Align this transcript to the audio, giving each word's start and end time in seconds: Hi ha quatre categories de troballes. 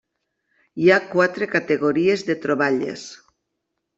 Hi 0.85 0.89
ha 0.93 0.97
quatre 1.11 1.49
categories 1.51 2.25
de 2.29 2.37
troballes. 2.45 3.07